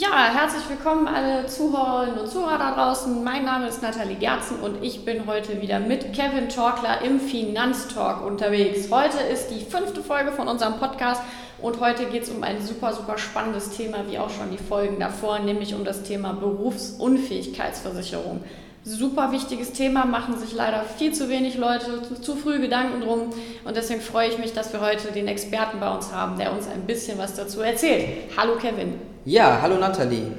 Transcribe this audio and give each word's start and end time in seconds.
Ja, 0.00 0.32
herzlich 0.32 0.66
willkommen 0.70 1.06
alle 1.06 1.44
Zuhörerinnen 1.44 2.20
und 2.20 2.30
Zuhörer 2.30 2.56
da 2.56 2.74
draußen. 2.74 3.22
Mein 3.22 3.44
Name 3.44 3.68
ist 3.68 3.82
Nathalie 3.82 4.16
Gerzen 4.16 4.58
und 4.60 4.82
ich 4.82 5.04
bin 5.04 5.26
heute 5.26 5.60
wieder 5.60 5.78
mit 5.78 6.14
Kevin 6.14 6.48
Torkler 6.48 7.02
im 7.02 7.20
Finanztalk 7.20 8.24
unterwegs. 8.24 8.90
Heute 8.90 9.18
ist 9.18 9.48
die 9.48 9.62
fünfte 9.62 10.02
Folge 10.02 10.32
von 10.32 10.48
unserem 10.48 10.78
Podcast 10.78 11.20
und 11.60 11.80
heute 11.80 12.06
geht 12.06 12.22
es 12.22 12.30
um 12.30 12.42
ein 12.42 12.62
super, 12.62 12.94
super 12.94 13.18
spannendes 13.18 13.76
Thema, 13.76 13.98
wie 14.08 14.18
auch 14.18 14.30
schon 14.30 14.50
die 14.50 14.56
Folgen 14.56 14.98
davor, 14.98 15.38
nämlich 15.40 15.74
um 15.74 15.84
das 15.84 16.02
Thema 16.02 16.32
Berufsunfähigkeitsversicherung. 16.32 18.42
Super 18.82 19.32
wichtiges 19.32 19.74
Thema, 19.74 20.06
machen 20.06 20.38
sich 20.38 20.54
leider 20.54 20.84
viel 20.84 21.12
zu 21.12 21.28
wenig 21.28 21.58
Leute 21.58 22.00
zu 22.22 22.36
früh 22.36 22.58
Gedanken 22.58 23.02
drum. 23.02 23.34
Und 23.66 23.76
deswegen 23.76 24.00
freue 24.00 24.30
ich 24.30 24.38
mich, 24.38 24.54
dass 24.54 24.72
wir 24.72 24.80
heute 24.80 25.12
den 25.12 25.28
Experten 25.28 25.78
bei 25.78 25.94
uns 25.94 26.14
haben, 26.14 26.38
der 26.38 26.54
uns 26.54 26.66
ein 26.66 26.86
bisschen 26.86 27.18
was 27.18 27.34
dazu 27.34 27.60
erzählt. 27.60 28.06
Hallo 28.38 28.56
Kevin. 28.56 28.94
Ja, 29.26 29.58
hallo 29.60 29.76
Nathalie. 29.76 30.32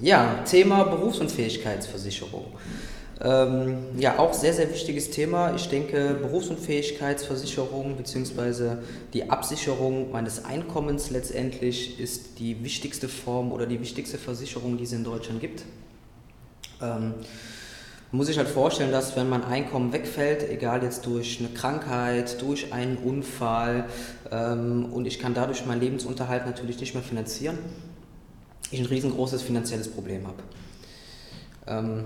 Ja, 0.00 0.44
Thema 0.48 0.84
Berufsunfähigkeitsversicherung. 0.84 2.44
Ähm, 3.20 3.78
ja, 3.98 4.20
auch 4.20 4.32
sehr, 4.32 4.52
sehr 4.52 4.70
wichtiges 4.70 5.10
Thema. 5.10 5.56
Ich 5.56 5.68
denke, 5.68 6.16
Berufsunfähigkeitsversicherung 6.22 7.96
bzw. 7.96 8.76
die 9.12 9.28
Absicherung 9.28 10.12
meines 10.12 10.44
Einkommens 10.44 11.10
letztendlich 11.10 11.98
ist 11.98 12.38
die 12.38 12.62
wichtigste 12.62 13.08
Form 13.08 13.50
oder 13.50 13.66
die 13.66 13.80
wichtigste 13.80 14.18
Versicherung, 14.18 14.76
die 14.76 14.84
es 14.84 14.92
in 14.92 15.02
Deutschland 15.02 15.40
gibt. 15.40 15.64
Ähm, 16.80 17.14
muss 18.12 18.28
sich 18.28 18.38
halt 18.38 18.46
vorstellen, 18.46 18.92
dass 18.92 19.16
wenn 19.16 19.28
mein 19.28 19.42
Einkommen 19.42 19.92
wegfällt, 19.92 20.48
egal 20.48 20.84
jetzt 20.84 21.04
durch 21.06 21.40
eine 21.40 21.48
Krankheit, 21.48 22.40
durch 22.40 22.72
einen 22.72 22.98
Unfall 22.98 23.86
ähm, 24.30 24.92
und 24.92 25.06
ich 25.06 25.18
kann 25.18 25.34
dadurch 25.34 25.66
meinen 25.66 25.80
Lebensunterhalt 25.80 26.46
natürlich 26.46 26.78
nicht 26.78 26.94
mehr 26.94 27.02
finanzieren, 27.02 27.58
ich 28.70 28.80
ein 28.80 28.86
riesengroßes 28.86 29.42
finanzielles 29.42 29.88
Problem 29.88 30.26
habe. 30.26 30.42
Ähm, 31.66 32.04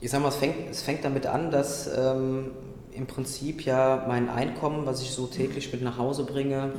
ich 0.00 0.10
sage 0.10 0.22
mal, 0.22 0.30
es 0.30 0.36
fängt, 0.36 0.70
es 0.70 0.82
fängt 0.82 1.04
damit 1.04 1.26
an, 1.26 1.50
dass 1.50 1.90
ähm, 1.96 2.52
im 2.92 3.06
Prinzip 3.06 3.64
ja 3.64 4.04
mein 4.08 4.28
Einkommen, 4.28 4.86
was 4.86 5.02
ich 5.02 5.10
so 5.10 5.26
täglich 5.26 5.72
mit 5.72 5.82
nach 5.82 5.98
Hause 5.98 6.24
bringe, 6.24 6.72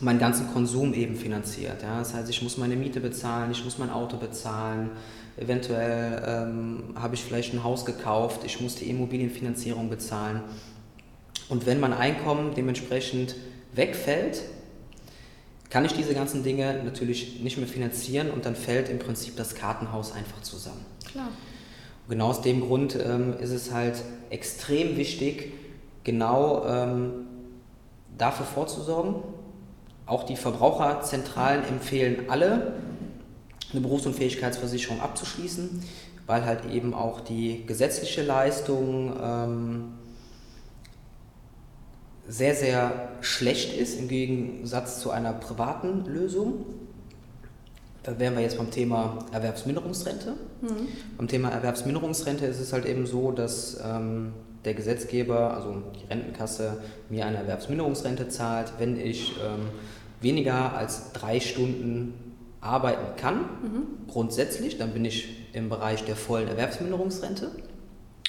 meinen 0.00 0.18
ganzen 0.18 0.52
Konsum 0.52 0.92
eben 0.94 1.16
finanziert. 1.16 1.82
Ja? 1.82 1.98
Das 1.98 2.14
heißt, 2.14 2.28
ich 2.28 2.42
muss 2.42 2.58
meine 2.58 2.76
Miete 2.76 3.00
bezahlen, 3.00 3.50
ich 3.50 3.64
muss 3.64 3.78
mein 3.78 3.90
Auto 3.90 4.16
bezahlen, 4.16 4.90
eventuell 5.36 6.22
ähm, 6.26 6.94
habe 6.94 7.14
ich 7.14 7.24
vielleicht 7.24 7.54
ein 7.54 7.64
Haus 7.64 7.84
gekauft, 7.84 8.42
ich 8.44 8.60
muss 8.60 8.76
die 8.76 8.90
Immobilienfinanzierung 8.90 9.88
bezahlen. 9.88 10.42
Und 11.48 11.66
wenn 11.66 11.80
mein 11.80 11.92
Einkommen 11.92 12.54
dementsprechend 12.54 13.36
wegfällt, 13.72 14.42
kann 15.74 15.84
ich 15.84 15.92
diese 15.92 16.14
ganzen 16.14 16.44
Dinge 16.44 16.84
natürlich 16.84 17.40
nicht 17.40 17.58
mehr 17.58 17.66
finanzieren 17.66 18.30
und 18.30 18.46
dann 18.46 18.54
fällt 18.54 18.88
im 18.88 19.00
Prinzip 19.00 19.36
das 19.36 19.56
Kartenhaus 19.56 20.12
einfach 20.12 20.40
zusammen. 20.40 20.86
Klar. 21.04 21.30
Genau 22.08 22.28
aus 22.28 22.42
dem 22.42 22.60
Grund 22.60 22.94
ähm, 22.94 23.34
ist 23.40 23.50
es 23.50 23.72
halt 23.72 23.96
extrem 24.30 24.96
wichtig, 24.96 25.52
genau 26.04 26.64
ähm, 26.64 27.26
dafür 28.16 28.46
vorzusorgen. 28.46 29.16
Auch 30.06 30.22
die 30.22 30.36
Verbraucherzentralen 30.36 31.64
empfehlen 31.64 32.26
alle, 32.28 32.74
eine 33.72 33.80
Berufsunfähigkeitsversicherung 33.80 35.00
abzuschließen, 35.00 35.82
weil 36.26 36.44
halt 36.44 36.72
eben 36.72 36.94
auch 36.94 37.20
die 37.20 37.66
gesetzliche 37.66 38.22
Leistung 38.22 39.12
ähm, 39.20 39.94
sehr, 42.26 42.54
sehr 42.54 43.08
schlecht 43.20 43.76
ist 43.76 43.98
im 43.98 44.08
Gegensatz 44.08 45.00
zu 45.00 45.10
einer 45.10 45.32
privaten 45.32 46.04
Lösung. 46.06 46.64
Da 48.02 48.18
wären 48.18 48.34
wir 48.34 48.42
jetzt 48.42 48.58
beim 48.58 48.70
Thema 48.70 49.18
Erwerbsminderungsrente. 49.32 50.34
Mhm. 50.60 50.88
Beim 51.16 51.28
Thema 51.28 51.50
Erwerbsminderungsrente 51.50 52.46
ist 52.46 52.60
es 52.60 52.72
halt 52.72 52.86
eben 52.86 53.06
so, 53.06 53.32
dass 53.32 53.80
ähm, 53.84 54.32
der 54.64 54.74
Gesetzgeber, 54.74 55.54
also 55.54 55.82
die 55.94 56.06
Rentenkasse, 56.06 56.82
mir 57.08 57.26
eine 57.26 57.38
Erwerbsminderungsrente 57.38 58.28
zahlt, 58.28 58.74
wenn 58.78 58.98
ich 58.98 59.32
ähm, 59.42 59.68
weniger 60.20 60.74
als 60.76 61.12
drei 61.12 61.40
Stunden 61.40 62.14
arbeiten 62.60 63.16
kann, 63.16 63.36
mhm. 63.36 64.08
grundsätzlich, 64.08 64.78
dann 64.78 64.92
bin 64.92 65.04
ich 65.04 65.28
im 65.52 65.68
Bereich 65.68 66.04
der 66.04 66.16
vollen 66.16 66.48
Erwerbsminderungsrente. 66.48 67.50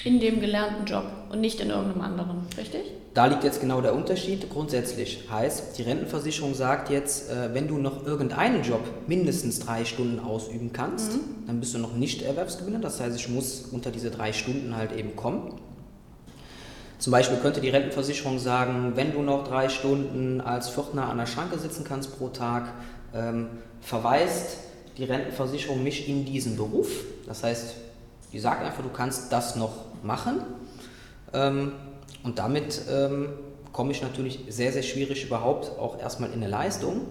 In 0.03 0.19
dem 0.19 0.39
gelernten 0.39 0.85
Job 0.85 1.05
und 1.31 1.41
nicht 1.41 1.59
in 1.61 1.69
irgendeinem 1.69 2.01
anderen, 2.01 2.47
richtig? 2.57 2.91
Da 3.15 3.27
liegt 3.27 3.45
jetzt 3.45 3.61
genau 3.61 3.79
der 3.79 3.95
Unterschied. 3.95 4.49
Grundsätzlich 4.49 5.29
heißt, 5.31 5.77
die 5.77 5.83
Rentenversicherung 5.83 6.53
sagt 6.53 6.89
jetzt, 6.89 7.31
äh, 7.31 7.53
wenn 7.53 7.65
du 7.69 7.77
noch 7.77 8.05
irgendeinen 8.05 8.61
Job 8.61 8.81
mindestens 9.07 9.59
drei 9.59 9.85
Stunden 9.85 10.19
ausüben 10.19 10.73
kannst, 10.73 11.13
mhm. 11.13 11.47
dann 11.47 11.61
bist 11.61 11.73
du 11.73 11.77
noch 11.77 11.93
nicht 11.93 12.23
Erwerbsgewinner. 12.23 12.79
Das 12.79 12.99
heißt, 12.99 13.15
ich 13.15 13.29
muss 13.29 13.69
unter 13.71 13.89
diese 13.89 14.11
drei 14.11 14.33
Stunden 14.33 14.75
halt 14.75 14.91
eben 14.91 15.15
kommen. 15.15 15.53
Zum 16.99 17.11
Beispiel 17.11 17.37
könnte 17.37 17.61
die 17.61 17.69
Rentenversicherung 17.69 18.37
sagen, 18.37 18.91
wenn 18.95 19.13
du 19.13 19.21
noch 19.21 19.47
drei 19.47 19.69
Stunden 19.69 20.41
als 20.41 20.69
Pförtner 20.69 21.07
an 21.07 21.17
der 21.17 21.25
Schranke 21.25 21.57
sitzen 21.57 21.85
kannst 21.85 22.17
pro 22.17 22.27
Tag, 22.27 22.65
ähm, 23.13 23.47
verweist 23.79 24.57
die 24.97 25.05
Rentenversicherung 25.05 25.81
mich 25.81 26.09
in 26.09 26.25
diesen 26.25 26.57
Beruf. 26.57 26.89
Das 27.25 27.43
heißt, 27.43 27.75
die 28.33 28.39
sagt 28.39 28.61
einfach, 28.61 28.83
du 28.83 28.89
kannst 28.89 29.31
das 29.31 29.55
noch 29.55 29.85
machen. 30.03 30.41
Ähm, 31.31 31.71
und 32.25 32.39
damit 32.39 32.81
ähm, 32.89 33.29
komme 33.71 33.91
ich 33.91 34.01
natürlich 34.01 34.39
sehr, 34.49 34.71
sehr 34.73 34.81
schwierig 34.81 35.23
überhaupt 35.25 35.77
auch 35.79 35.99
erstmal 35.99 36.31
in 36.31 36.37
eine 36.37 36.47
Leistung, 36.47 37.01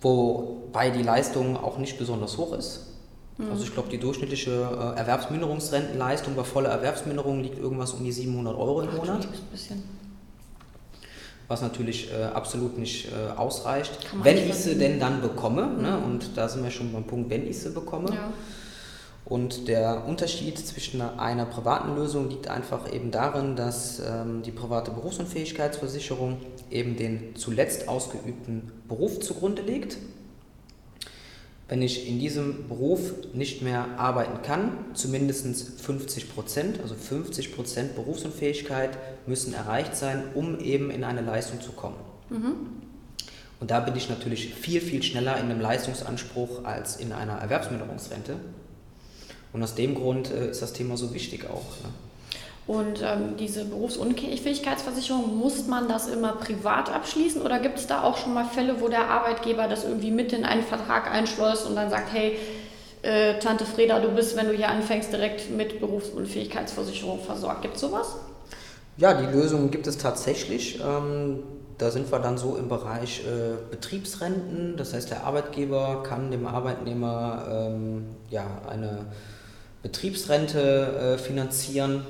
wobei 0.00 0.88
die 0.90 1.02
Leistung 1.02 1.56
auch 1.56 1.76
nicht 1.76 1.98
besonders 1.98 2.38
hoch 2.38 2.56
ist. 2.56 2.86
Mhm. 3.36 3.50
Also 3.50 3.64
ich 3.64 3.74
glaube, 3.74 3.90
die 3.90 3.98
durchschnittliche 3.98 4.50
äh, 4.50 4.98
Erwerbsminderungsrentenleistung 4.98 6.34
bei 6.34 6.44
voller 6.44 6.70
Erwerbsminderung 6.70 7.42
liegt 7.42 7.58
irgendwas 7.58 7.92
um 7.92 8.02
die 8.02 8.12
700 8.12 8.56
Euro 8.56 8.80
im 8.80 8.96
Monat. 8.96 9.28
Was 11.46 11.60
natürlich 11.60 12.10
äh, 12.10 12.24
absolut 12.24 12.78
nicht 12.78 13.08
äh, 13.12 13.36
ausreicht. 13.36 13.98
Wenn 14.22 14.38
ich 14.38 14.54
sie 14.54 14.78
denn 14.78 14.98
dann 14.98 15.20
bekomme, 15.20 15.62
ne? 15.62 15.68
mhm. 15.68 15.82
ne? 15.82 15.98
und 15.98 16.36
da 16.36 16.48
sind 16.48 16.64
wir 16.64 16.70
schon 16.70 16.90
beim 16.90 17.04
Punkt, 17.04 17.28
wenn 17.28 17.46
ich 17.46 17.58
sie 17.58 17.68
bekomme. 17.68 18.08
Ja 18.14 18.32
und 19.26 19.68
der 19.68 20.04
Unterschied 20.06 20.58
zwischen 20.58 21.00
einer 21.00 21.46
privaten 21.46 21.94
Lösung 21.96 22.28
liegt 22.28 22.48
einfach 22.48 22.92
eben 22.92 23.10
darin, 23.10 23.56
dass 23.56 24.00
ähm, 24.00 24.42
die 24.42 24.50
private 24.50 24.90
Berufsunfähigkeitsversicherung 24.90 26.38
eben 26.70 26.96
den 26.96 27.34
zuletzt 27.34 27.88
ausgeübten 27.88 28.70
Beruf 28.86 29.20
zugrunde 29.20 29.62
legt. 29.62 29.96
Wenn 31.68 31.80
ich 31.80 32.06
in 32.06 32.18
diesem 32.18 32.68
Beruf 32.68 33.14
nicht 33.32 33.62
mehr 33.62 33.98
arbeiten 33.98 34.42
kann, 34.42 34.72
zumindest 34.92 35.80
50 35.80 36.34
Prozent, 36.34 36.80
also 36.82 36.94
50 36.94 37.54
Prozent 37.54 37.94
Berufsunfähigkeit 37.94 38.98
müssen 39.26 39.54
erreicht 39.54 39.96
sein, 39.96 40.24
um 40.34 40.60
eben 40.60 40.90
in 40.90 41.02
eine 41.02 41.22
Leistung 41.22 41.62
zu 41.62 41.72
kommen. 41.72 41.96
Mhm. 42.28 42.54
Und 43.60 43.70
da 43.70 43.80
bin 43.80 43.96
ich 43.96 44.10
natürlich 44.10 44.52
viel, 44.54 44.82
viel 44.82 45.02
schneller 45.02 45.38
in 45.38 45.44
einem 45.46 45.60
Leistungsanspruch 45.60 46.64
als 46.64 46.96
in 46.96 47.12
einer 47.12 47.38
Erwerbsminderungsrente. 47.38 48.36
Und 49.54 49.62
aus 49.62 49.74
dem 49.74 49.94
Grund 49.94 50.30
äh, 50.30 50.50
ist 50.50 50.60
das 50.60 50.74
Thema 50.74 50.98
so 50.98 51.14
wichtig 51.14 51.46
auch. 51.48 51.82
Ne? 51.82 51.90
Und 52.66 53.02
ähm, 53.02 53.36
diese 53.38 53.64
Berufsunfähigkeitsversicherung, 53.66 55.36
muss 55.38 55.66
man 55.66 55.86
das 55.86 56.08
immer 56.08 56.32
privat 56.32 56.90
abschließen 56.90 57.42
oder 57.42 57.58
gibt 57.58 57.78
es 57.78 57.86
da 57.86 58.02
auch 58.02 58.16
schon 58.16 58.32
mal 58.32 58.46
Fälle, 58.46 58.80
wo 58.80 58.88
der 58.88 59.08
Arbeitgeber 59.10 59.68
das 59.68 59.84
irgendwie 59.84 60.10
mit 60.10 60.32
in 60.32 60.44
einen 60.44 60.62
Vertrag 60.62 61.10
einschleust 61.10 61.66
und 61.66 61.76
dann 61.76 61.90
sagt, 61.90 62.12
hey, 62.12 62.38
äh, 63.02 63.38
Tante 63.38 63.66
Freda, 63.66 64.00
du 64.00 64.08
bist, 64.08 64.34
wenn 64.36 64.48
du 64.48 64.54
hier 64.54 64.68
anfängst, 64.68 65.12
direkt 65.12 65.50
mit 65.50 65.78
Berufsunfähigkeitsversicherung 65.78 67.20
versorgt. 67.20 67.62
Gibt 67.62 67.74
es 67.74 67.82
sowas? 67.82 68.16
Ja, 68.96 69.12
die 69.12 69.26
Lösung 69.26 69.70
gibt 69.70 69.86
es 69.86 69.98
tatsächlich. 69.98 70.80
Ähm, 70.80 71.40
da 71.76 71.90
sind 71.90 72.10
wir 72.10 72.18
dann 72.18 72.38
so 72.38 72.56
im 72.56 72.68
Bereich 72.68 73.24
äh, 73.26 73.56
Betriebsrenten. 73.70 74.76
Das 74.78 74.94
heißt, 74.94 75.10
der 75.10 75.24
Arbeitgeber 75.24 76.02
kann 76.02 76.30
dem 76.30 76.46
Arbeitnehmer 76.46 77.44
ähm, 77.50 78.06
ja, 78.30 78.46
eine 78.70 79.06
Betriebsrente 79.84 81.16
äh, 81.16 81.18
finanzieren 81.18 82.06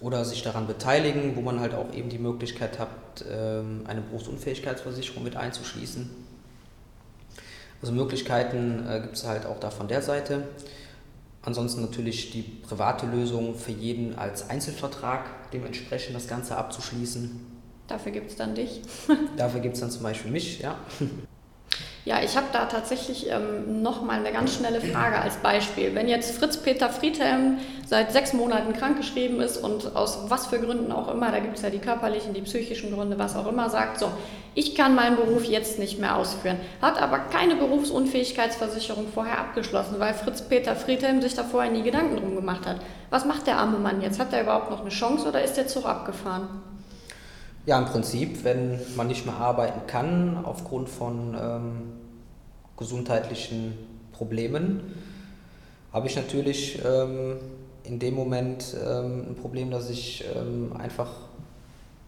oder 0.00 0.26
sich 0.26 0.42
daran 0.42 0.66
beteiligen, 0.66 1.34
wo 1.34 1.40
man 1.40 1.60
halt 1.60 1.72
auch 1.72 1.94
eben 1.94 2.10
die 2.10 2.18
Möglichkeit 2.18 2.78
hat, 2.78 2.90
ähm, 3.28 3.84
eine 3.86 4.02
Berufsunfähigkeitsversicherung 4.02 5.24
mit 5.24 5.34
einzuschließen. 5.34 6.10
Also 7.80 7.94
Möglichkeiten 7.94 8.86
äh, 8.86 9.00
gibt 9.00 9.16
es 9.16 9.26
halt 9.26 9.46
auch 9.46 9.58
da 9.58 9.70
von 9.70 9.88
der 9.88 10.02
Seite. 10.02 10.46
Ansonsten 11.40 11.80
natürlich 11.80 12.32
die 12.32 12.42
private 12.42 13.06
Lösung 13.06 13.54
für 13.54 13.72
jeden 13.72 14.18
als 14.18 14.50
Einzelvertrag, 14.50 15.50
dementsprechend 15.52 16.14
das 16.14 16.28
Ganze 16.28 16.58
abzuschließen. 16.58 17.40
Dafür 17.88 18.12
gibt 18.12 18.30
es 18.30 18.36
dann 18.36 18.54
dich. 18.54 18.82
Dafür 19.38 19.60
gibt 19.60 19.76
es 19.76 19.80
dann 19.80 19.90
zum 19.90 20.02
Beispiel 20.02 20.30
mich, 20.30 20.60
ja. 20.60 20.76
Ja, 22.06 22.20
ich 22.22 22.36
habe 22.36 22.46
da 22.52 22.66
tatsächlich 22.66 23.28
ähm, 23.28 23.82
nochmal 23.82 24.20
eine 24.20 24.30
ganz 24.30 24.54
schnelle 24.54 24.80
Frage 24.80 25.18
als 25.18 25.38
Beispiel. 25.38 25.92
Wenn 25.96 26.06
jetzt 26.06 26.38
Fritz-Peter 26.38 26.88
Friedhelm 26.88 27.58
seit 27.84 28.12
sechs 28.12 28.32
Monaten 28.32 28.74
krankgeschrieben 28.74 29.40
ist 29.40 29.56
und 29.56 29.96
aus 29.96 30.20
was 30.28 30.46
für 30.46 30.60
Gründen 30.60 30.92
auch 30.92 31.12
immer, 31.12 31.32
da 31.32 31.40
gibt 31.40 31.56
es 31.56 31.62
ja 31.62 31.70
die 31.70 31.80
körperlichen, 31.80 32.32
die 32.32 32.42
psychischen 32.42 32.94
Gründe, 32.94 33.18
was 33.18 33.34
auch 33.34 33.48
immer, 33.48 33.70
sagt, 33.70 33.98
so, 33.98 34.08
ich 34.54 34.76
kann 34.76 34.94
meinen 34.94 35.16
Beruf 35.16 35.46
jetzt 35.46 35.80
nicht 35.80 35.98
mehr 35.98 36.14
ausführen, 36.14 36.58
hat 36.80 37.02
aber 37.02 37.18
keine 37.18 37.56
Berufsunfähigkeitsversicherung 37.56 39.08
vorher 39.12 39.40
abgeschlossen, 39.40 39.96
weil 39.98 40.14
Fritz-Peter 40.14 40.76
Friedhelm 40.76 41.20
sich 41.20 41.34
da 41.34 41.42
vorher 41.42 41.72
nie 41.72 41.82
Gedanken 41.82 42.18
drum 42.18 42.36
gemacht 42.36 42.68
hat. 42.68 42.76
Was 43.10 43.24
macht 43.24 43.48
der 43.48 43.58
arme 43.58 43.78
Mann 43.78 44.00
jetzt? 44.00 44.20
Hat 44.20 44.32
er 44.32 44.42
überhaupt 44.42 44.70
noch 44.70 44.82
eine 44.82 44.90
Chance 44.90 45.28
oder 45.28 45.42
ist 45.42 45.56
der 45.56 45.66
Zug 45.66 45.84
abgefahren? 45.86 46.46
Ja, 47.66 47.80
im 47.80 47.86
Prinzip, 47.86 48.44
wenn 48.44 48.78
man 48.94 49.08
nicht 49.08 49.26
mehr 49.26 49.34
arbeiten 49.34 49.88
kann 49.88 50.38
aufgrund 50.44 50.88
von 50.88 51.36
ähm, 51.36 51.95
gesundheitlichen 52.76 53.74
Problemen, 54.12 54.94
habe 55.92 56.06
ich 56.06 56.16
natürlich 56.16 56.80
ähm, 56.84 57.36
in 57.84 57.98
dem 57.98 58.14
Moment 58.14 58.74
ähm, 58.74 59.30
ein 59.30 59.36
Problem, 59.36 59.70
dass 59.70 59.90
ich 59.90 60.24
ähm, 60.34 60.72
einfach 60.76 61.10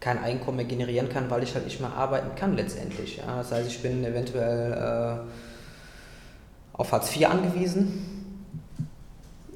kein 0.01 0.19
Einkommen 0.19 0.59
mehr 0.59 0.67
generieren 0.67 1.09
kann, 1.09 1.31
weil 1.31 1.43
ich 1.43 1.55
halt 1.55 1.65
nicht 1.65 1.81
mehr 1.81 1.93
arbeiten 1.93 2.35
kann 2.37 2.57
letztendlich. 2.57 3.17
Ja. 3.17 3.39
Das 3.39 3.51
heißt, 3.51 3.69
ich 3.69 3.81
bin 3.81 4.05
eventuell 4.05 4.73
äh, 4.73 5.17
auf 6.75 6.93
Hartz 6.93 7.17
IV 7.17 7.29
angewiesen. 7.29 8.17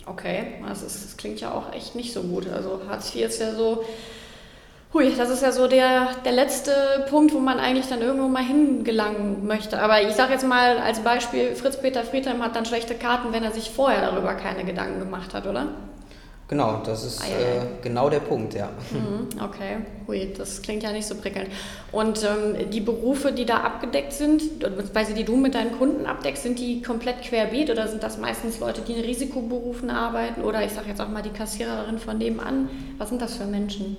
Okay, 0.05 0.55
das, 0.67 0.83
ist, 0.83 1.05
das 1.05 1.17
klingt 1.17 1.41
ja 1.41 1.53
auch 1.53 1.73
echt 1.73 1.95
nicht 1.95 2.13
so 2.13 2.23
gut. 2.23 2.49
Also 2.49 2.81
Hartz 2.89 3.15
IV 3.15 3.29
ist 3.29 3.41
ja 3.41 3.55
so 3.55 3.85
Hui, 4.95 5.11
das 5.17 5.31
ist 5.31 5.43
ja 5.43 5.53
so 5.53 5.69
der, 5.69 6.09
der 6.23 6.33
letzte 6.33 6.73
Punkt, 7.09 7.33
wo 7.33 7.39
man 7.39 7.59
eigentlich 7.59 7.89
dann 7.89 8.03
irgendwo 8.03 8.29
mal 8.29 8.45
hingelangen 8.45 9.47
möchte. 9.47 9.81
Aber 9.81 10.03
ich 10.03 10.15
sage 10.15 10.35
jetzt 10.35 10.47
mal 10.47 10.77
als 10.77 11.01
Beispiel, 11.01 11.55
Fritz-Peter 11.55 12.05
Friedhelm 12.05 12.43
hat 12.43 12.55
dann 12.57 12.67
schlechte 12.67 12.95
Karten, 12.95 13.33
wenn 13.33 13.43
er 13.43 13.53
sich 13.53 13.71
vorher 13.71 14.03
darüber 14.03 14.35
keine 14.35 14.65
Gedanken 14.65 14.99
gemacht 14.99 15.33
hat, 15.33 15.47
oder? 15.47 15.69
Genau, 16.49 16.83
das 16.85 17.05
ist 17.05 17.23
äh, 17.23 17.63
genau 17.81 18.11
der 18.11 18.21
Punkt, 18.21 18.53
ja. 18.53 18.69
Mhm, 18.91 19.41
okay, 19.43 19.79
hui, 20.07 20.35
das 20.37 20.61
klingt 20.61 20.83
ja 20.83 20.93
nicht 20.93 21.07
so 21.07 21.15
prickelnd. 21.15 21.49
Und 21.93 22.23
ähm, 22.25 22.71
die 22.71 22.83
Berufe, 22.83 23.33
die 23.33 23.47
da 23.47 23.61
abgedeckt 23.61 24.13
sind, 24.13 24.59
beziehungsweise 24.59 25.15
die 25.15 25.25
du 25.25 25.39
mit 25.39 25.55
deinen 25.55 25.79
Kunden 25.79 26.05
abdeckst, 26.05 26.43
sind 26.43 26.59
die 26.59 26.83
komplett 26.83 27.23
querbeet 27.23 27.71
oder 27.71 27.89
sind 27.89 28.03
das 28.03 28.19
meistens 28.19 28.61
Leute, 28.61 28.83
die 28.83 28.93
in 28.93 29.01
Risikoberufen 29.01 29.89
arbeiten 29.89 30.43
oder 30.43 30.63
ich 30.63 30.73
sage 30.73 30.89
jetzt 30.91 31.01
auch 31.01 31.09
mal 31.09 31.23
die 31.23 31.31
Kassiererin 31.31 31.99
von 31.99 32.19
nebenan? 32.19 32.69
Was 32.99 33.09
sind 33.09 33.23
das 33.23 33.37
für 33.37 33.47
Menschen? 33.47 33.97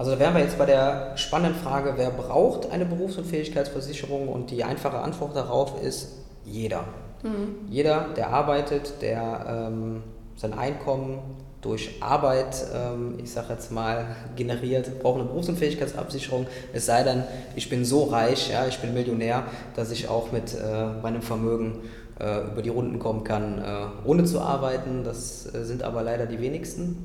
Also 0.00 0.12
da 0.12 0.18
wären 0.18 0.32
wir 0.32 0.40
jetzt 0.40 0.56
bei 0.56 0.64
der 0.64 1.12
spannenden 1.16 1.60
Frage, 1.60 1.92
wer 1.96 2.08
braucht 2.08 2.72
eine 2.72 2.86
Berufsunfähigkeitsversicherung? 2.86 4.28
Und 4.28 4.50
die 4.50 4.64
einfache 4.64 4.96
Antwort 4.96 5.36
darauf 5.36 5.82
ist 5.82 6.12
jeder. 6.42 6.84
Mhm. 7.22 7.68
Jeder, 7.68 8.06
der 8.16 8.30
arbeitet, 8.30 9.02
der 9.02 9.68
ähm, 9.68 10.02
sein 10.36 10.54
Einkommen 10.54 11.18
durch 11.60 12.00
Arbeit, 12.00 12.64
ähm, 12.74 13.18
ich 13.22 13.30
sage 13.30 13.48
jetzt 13.52 13.72
mal, 13.72 14.06
generiert, 14.36 15.02
braucht 15.02 15.20
eine 15.20 15.28
Berufsunfähigkeitsabsicherung. 15.28 16.46
Es 16.72 16.86
sei 16.86 17.02
denn, 17.02 17.24
ich 17.54 17.68
bin 17.68 17.84
so 17.84 18.04
reich, 18.04 18.50
ja, 18.50 18.66
ich 18.66 18.78
bin 18.78 18.94
Millionär, 18.94 19.42
dass 19.76 19.90
ich 19.90 20.08
auch 20.08 20.32
mit 20.32 20.54
äh, 20.54 20.86
meinem 21.02 21.20
Vermögen 21.20 21.80
äh, 22.18 22.50
über 22.50 22.62
die 22.62 22.70
Runden 22.70 23.00
kommen 23.00 23.22
kann, 23.22 23.58
äh, 23.58 24.08
ohne 24.08 24.24
zu 24.24 24.40
arbeiten. 24.40 25.04
Das 25.04 25.54
äh, 25.54 25.62
sind 25.66 25.82
aber 25.82 26.02
leider 26.02 26.24
die 26.24 26.40
wenigsten. 26.40 27.04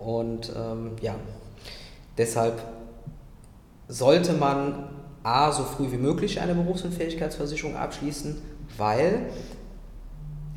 Und 0.00 0.50
ähm, 0.56 0.96
ja, 1.00 1.14
Deshalb 2.20 2.60
sollte 3.88 4.34
man 4.34 4.90
A, 5.22 5.52
so 5.52 5.64
früh 5.64 5.90
wie 5.90 5.96
möglich 5.96 6.38
eine 6.38 6.54
Berufsunfähigkeitsversicherung 6.54 7.76
abschließen, 7.76 8.42
weil 8.76 9.30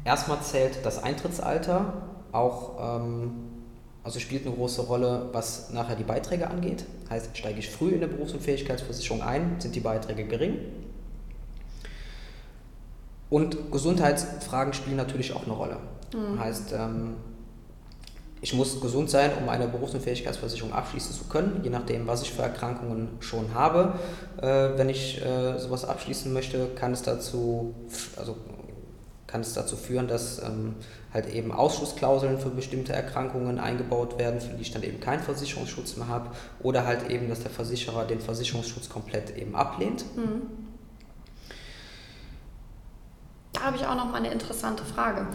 erstmal 0.04 0.42
zählt 0.42 0.86
das 0.86 1.02
Eintrittsalter 1.02 1.94
auch, 2.34 3.00
ähm, 3.00 3.32
also 4.04 4.20
spielt 4.20 4.46
eine 4.46 4.54
große 4.54 4.82
Rolle, 4.82 5.30
was 5.32 5.70
nachher 5.70 5.96
die 5.96 6.04
Beiträge 6.04 6.50
angeht. 6.50 6.84
Heißt, 7.10 7.38
steige 7.38 7.60
ich 7.60 7.70
früh 7.70 7.92
in 7.92 8.04
eine 8.04 8.08
Berufsunfähigkeitsversicherung 8.08 9.22
ein, 9.22 9.56
sind 9.60 9.74
die 9.74 9.80
Beiträge 9.80 10.26
gering. 10.26 10.58
Und 13.30 13.72
Gesundheitsfragen 13.72 14.74
spielen 14.74 14.98
natürlich 14.98 15.34
auch 15.34 15.46
eine 15.46 15.54
Rolle. 15.54 15.78
Mhm. 16.14 16.40
Heißt, 16.42 16.74
ähm, 16.74 17.16
ich 18.44 18.54
muss 18.54 18.82
gesund 18.82 19.10
sein, 19.10 19.32
um 19.42 19.48
eine 19.48 19.70
Berufsunfähigkeitsversicherung 19.70 20.74
abschließen 20.74 21.16
zu 21.16 21.24
können, 21.24 21.62
je 21.64 21.70
nachdem, 21.70 22.08
was 22.08 22.24
ich 22.24 22.34
für 22.34 22.42
Erkrankungen 22.42 23.08
schon 23.22 23.54
habe. 23.54 23.94
Äh, 24.42 24.78
wenn 24.78 24.90
ich 24.90 25.24
äh, 25.26 25.58
sowas 25.58 25.86
abschließen 25.86 26.34
möchte, 26.34 26.68
kann 26.76 26.92
es 26.92 27.04
dazu, 27.04 27.74
also 28.18 28.36
kann 29.28 29.40
es 29.40 29.54
dazu 29.54 29.78
führen, 29.78 30.10
dass 30.10 30.44
ähm, 30.44 30.76
halt 31.14 31.34
eben 31.34 31.54
Ausschlussklauseln 31.54 32.38
für 32.38 32.50
bestimmte 32.50 32.92
Erkrankungen 32.92 33.60
eingebaut 33.60 34.20
werden, 34.20 34.42
für 34.42 34.54
die 34.56 34.62
ich 34.62 34.72
dann 34.72 34.84
eben 34.84 35.00
keinen 35.00 35.24
Versicherungsschutz 35.24 35.96
mehr 35.96 36.10
habe, 36.10 36.32
oder 36.60 36.86
halt 36.86 37.10
eben, 37.10 37.30
dass 37.30 37.40
der 37.40 37.50
Versicherer 37.50 38.04
den 38.04 38.20
Versicherungsschutz 38.20 38.90
komplett 38.90 39.38
eben 39.38 39.56
ablehnt. 39.56 40.04
Mhm. 40.18 40.42
Da 43.54 43.62
habe 43.62 43.78
ich 43.78 43.86
auch 43.86 43.96
noch 43.96 44.12
mal 44.12 44.18
eine 44.18 44.34
interessante 44.34 44.84
Frage. 44.84 45.28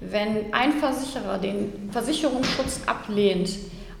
Wenn 0.00 0.52
ein 0.52 0.72
Versicherer 0.74 1.38
den 1.38 1.90
Versicherungsschutz 1.90 2.82
ablehnt 2.86 3.50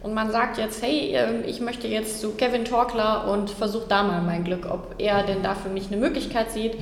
und 0.02 0.12
man 0.14 0.30
sagt 0.30 0.58
jetzt, 0.58 0.82
hey, 0.82 1.14
ähm, 1.14 1.42
ich 1.46 1.60
möchte 1.60 1.88
jetzt 1.88 2.20
zu 2.20 2.32
Kevin 2.32 2.64
Torkler 2.64 3.28
und 3.30 3.50
versuche 3.50 3.86
da 3.88 4.02
mal 4.02 4.22
mein 4.22 4.44
Glück, 4.44 4.66
ob 4.70 4.94
er 4.98 5.22
denn 5.22 5.42
da 5.42 5.54
für 5.54 5.70
mich 5.70 5.86
eine 5.86 5.96
Möglichkeit 5.96 6.50
sieht, 6.52 6.76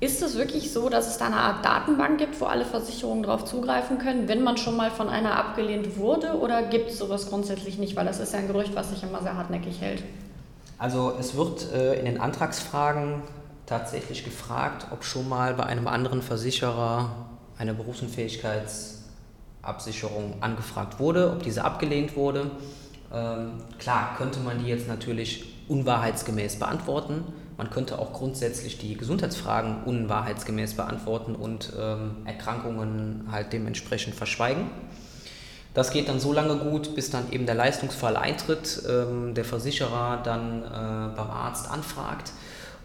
ist 0.00 0.22
es 0.22 0.36
wirklich 0.36 0.72
so, 0.72 0.88
dass 0.88 1.08
es 1.08 1.18
da 1.18 1.26
eine 1.26 1.36
Art 1.36 1.64
Datenbank 1.64 2.18
gibt, 2.18 2.40
wo 2.40 2.44
alle 2.44 2.64
Versicherungen 2.64 3.24
darauf 3.24 3.44
zugreifen 3.44 3.98
können, 3.98 4.28
wenn 4.28 4.42
man 4.42 4.56
schon 4.56 4.76
mal 4.76 4.90
von 4.90 5.08
einer 5.08 5.36
abgelehnt 5.36 5.96
wurde? 5.96 6.38
Oder 6.38 6.62
gibt 6.62 6.90
es 6.90 6.98
sowas 6.98 7.28
grundsätzlich 7.28 7.78
nicht? 7.78 7.96
Weil 7.96 8.06
das 8.06 8.20
ist 8.20 8.32
ja 8.32 8.38
ein 8.38 8.46
Gerücht, 8.46 8.76
was 8.76 8.90
sich 8.90 9.02
immer 9.02 9.22
sehr 9.22 9.36
hartnäckig 9.36 9.80
hält. 9.80 10.04
Also 10.78 11.14
es 11.18 11.36
wird 11.36 11.72
äh, 11.72 11.98
in 11.98 12.04
den 12.04 12.20
Antragsfragen 12.20 13.22
tatsächlich 13.66 14.24
gefragt, 14.24 14.86
ob 14.92 15.04
schon 15.04 15.28
mal 15.28 15.54
bei 15.54 15.64
einem 15.64 15.88
anderen 15.88 16.22
Versicherer 16.22 17.10
eine 17.58 17.74
Berufsunfähigkeitsabsicherung 17.74 20.36
angefragt 20.40 21.00
wurde, 21.00 21.32
ob 21.32 21.42
diese 21.42 21.64
abgelehnt 21.64 22.16
wurde. 22.16 22.50
Ähm, 23.12 23.52
klar 23.78 24.14
könnte 24.16 24.40
man 24.40 24.58
die 24.58 24.66
jetzt 24.66 24.88
natürlich 24.88 25.54
unwahrheitsgemäß 25.68 26.58
beantworten. 26.58 27.24
Man 27.56 27.70
könnte 27.70 27.98
auch 27.98 28.12
grundsätzlich 28.12 28.78
die 28.78 28.96
Gesundheitsfragen 28.96 29.82
unwahrheitsgemäß 29.84 30.74
beantworten 30.74 31.34
und 31.34 31.72
ähm, 31.78 32.18
Erkrankungen 32.24 33.28
halt 33.32 33.52
dementsprechend 33.52 34.14
verschweigen. 34.14 34.70
Das 35.74 35.90
geht 35.90 36.08
dann 36.08 36.20
so 36.20 36.32
lange 36.32 36.56
gut, 36.56 36.94
bis 36.94 37.10
dann 37.10 37.30
eben 37.32 37.46
der 37.46 37.54
Leistungsfall 37.54 38.16
eintritt, 38.16 38.82
ähm, 38.88 39.34
der 39.34 39.44
Versicherer 39.44 40.20
dann 40.22 40.62
äh, 40.62 41.16
beim 41.16 41.30
Arzt 41.30 41.70
anfragt 41.70 42.32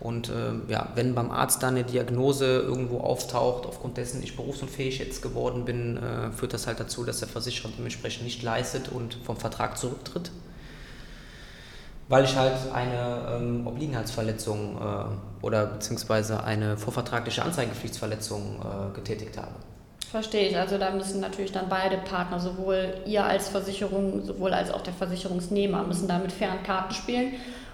und 0.03 0.27
äh, 0.27 0.51
ja, 0.67 0.89
wenn 0.95 1.15
beim 1.15 1.31
Arzt 1.31 1.63
dann 1.63 1.75
eine 1.75 1.85
Diagnose 1.85 2.45
irgendwo 2.45 2.99
auftaucht, 2.99 3.65
aufgrund 3.65 3.95
dessen 3.95 4.21
ich 4.21 4.35
berufsunfähig 4.35 4.99
jetzt 4.99 5.21
geworden 5.21 5.63
bin, 5.63 5.95
äh, 5.95 6.31
führt 6.33 6.53
das 6.53 6.67
halt 6.67 6.81
dazu, 6.81 7.05
dass 7.05 7.19
der 7.19 7.29
Versicherer 7.29 7.69
dementsprechend 7.77 8.25
nicht 8.25 8.43
leistet 8.43 8.89
und 8.89 9.17
vom 9.23 9.37
Vertrag 9.37 9.77
zurücktritt. 9.77 10.29
Weil 12.09 12.25
ich 12.25 12.35
halt 12.35 12.53
eine 12.73 13.37
ähm, 13.37 13.65
Obliegenheitsverletzung 13.65 14.77
äh, 14.77 15.45
oder 15.45 15.67
beziehungsweise 15.67 16.43
eine 16.43 16.75
vorvertragliche 16.75 17.41
Anzeigepflichtsverletzung 17.41 18.59
äh, 18.59 18.93
getätigt 18.93 19.37
habe. 19.37 19.53
Verstehe 20.11 20.49
ich. 20.49 20.57
Also 20.57 20.77
da 20.77 20.91
müssen 20.91 21.21
natürlich 21.21 21.53
dann 21.53 21.69
beide 21.69 21.97
Partner, 21.97 22.41
sowohl 22.41 22.93
ihr 23.05 23.23
als 23.23 23.47
Versicherung, 23.47 24.25
sowohl 24.25 24.53
als 24.53 24.69
auch 24.69 24.81
der 24.81 24.93
Versicherungsnehmer, 24.93 25.83
müssen 25.83 26.09
da 26.09 26.19
mit 26.19 26.33
fairen 26.33 26.61
Karten 26.61 26.93
spielen. 26.93 27.33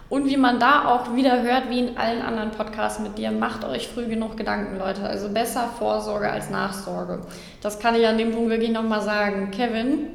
Und 0.09 0.25
wie 0.25 0.37
man 0.37 0.59
da 0.59 0.85
auch 0.85 1.15
wieder 1.15 1.43
hört, 1.43 1.69
wie 1.69 1.79
in 1.79 1.97
allen 1.97 2.21
anderen 2.21 2.49
Podcasts 2.51 2.99
mit 2.99 3.17
dir, 3.19 3.31
macht 3.31 3.63
euch 3.63 3.87
früh 3.87 4.07
genug 4.07 4.37
Gedanken, 4.37 4.79
Leute. 4.79 5.03
Also 5.03 5.29
besser 5.29 5.69
Vorsorge 5.77 6.29
als 6.29 6.49
Nachsorge. 6.49 7.21
Das 7.61 7.79
kann 7.79 7.93
ich 7.93 8.07
an 8.07 8.17
dem 8.17 8.31
Punkt 8.31 8.49
wirklich 8.49 8.71
nochmal 8.71 9.01
sagen. 9.01 9.51
Kevin, 9.51 10.07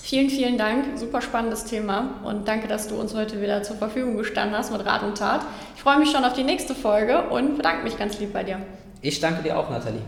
vielen, 0.00 0.30
vielen 0.30 0.58
Dank. 0.58 0.96
Super 0.96 1.20
spannendes 1.20 1.64
Thema. 1.64 2.20
Und 2.22 2.46
danke, 2.46 2.68
dass 2.68 2.86
du 2.86 2.94
uns 2.94 3.14
heute 3.16 3.42
wieder 3.42 3.64
zur 3.64 3.76
Verfügung 3.76 4.16
gestanden 4.16 4.56
hast 4.56 4.70
mit 4.70 4.86
Rat 4.86 5.02
und 5.02 5.18
Tat. 5.18 5.40
Ich 5.74 5.82
freue 5.82 5.98
mich 5.98 6.10
schon 6.12 6.24
auf 6.24 6.34
die 6.34 6.44
nächste 6.44 6.76
Folge 6.76 7.22
und 7.28 7.56
bedanke 7.56 7.82
mich 7.82 7.98
ganz 7.98 8.20
lieb 8.20 8.32
bei 8.32 8.44
dir. 8.44 8.60
Ich 9.02 9.18
danke 9.18 9.42
dir 9.42 9.58
auch, 9.58 9.68
Nathalie. 9.70 10.02